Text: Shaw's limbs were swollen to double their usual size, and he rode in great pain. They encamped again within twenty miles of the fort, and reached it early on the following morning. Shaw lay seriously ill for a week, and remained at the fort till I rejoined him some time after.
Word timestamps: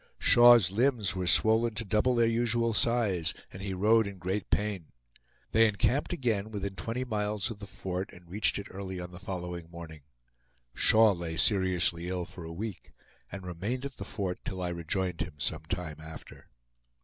Shaw's 0.17 0.71
limbs 0.71 1.15
were 1.15 1.27
swollen 1.27 1.75
to 1.75 1.85
double 1.85 2.15
their 2.15 2.25
usual 2.25 2.73
size, 2.73 3.35
and 3.53 3.61
he 3.61 3.75
rode 3.75 4.07
in 4.07 4.17
great 4.17 4.49
pain. 4.49 4.87
They 5.51 5.67
encamped 5.67 6.11
again 6.11 6.49
within 6.49 6.73
twenty 6.73 7.03
miles 7.05 7.51
of 7.51 7.59
the 7.59 7.67
fort, 7.67 8.09
and 8.11 8.27
reached 8.27 8.57
it 8.57 8.65
early 8.71 8.99
on 8.99 9.11
the 9.11 9.19
following 9.19 9.69
morning. 9.69 10.01
Shaw 10.73 11.11
lay 11.11 11.37
seriously 11.37 12.07
ill 12.09 12.25
for 12.25 12.43
a 12.43 12.51
week, 12.51 12.93
and 13.31 13.45
remained 13.45 13.85
at 13.85 13.97
the 13.97 14.03
fort 14.03 14.39
till 14.43 14.59
I 14.59 14.69
rejoined 14.69 15.21
him 15.21 15.35
some 15.37 15.65
time 15.69 15.97
after. 15.99 16.49